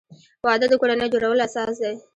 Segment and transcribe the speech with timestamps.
[0.45, 1.93] وادۀ د کورنۍ جوړولو اساس دی.